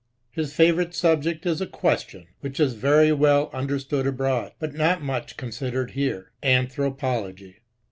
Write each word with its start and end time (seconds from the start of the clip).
His 0.31 0.51
favourite 0.55 0.95
subject 0.95 1.45
is 1.45 1.61
a 1.61 1.67
question, 1.67 2.25
which 2.39 2.59
is 2.59 2.73
very 2.73 3.11
well 3.11 3.51
understood 3.53 4.07
abroad, 4.07 4.51
but 4.57 4.73
not 4.73 5.03
much 5.03 5.37
con 5.37 5.49
sidered 5.49 5.91
here. 5.91 6.31
Anthropology. 6.41 7.59